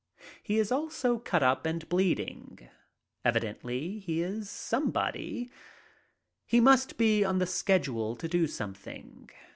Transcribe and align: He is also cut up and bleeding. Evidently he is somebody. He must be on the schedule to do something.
He 0.41 0.57
is 0.57 0.71
also 0.71 1.19
cut 1.19 1.43
up 1.43 1.63
and 1.67 1.87
bleeding. 1.87 2.69
Evidently 3.23 3.99
he 3.99 4.23
is 4.23 4.49
somebody. 4.49 5.51
He 6.47 6.59
must 6.59 6.97
be 6.97 7.23
on 7.23 7.37
the 7.37 7.45
schedule 7.45 8.15
to 8.15 8.27
do 8.27 8.47
something. 8.47 9.29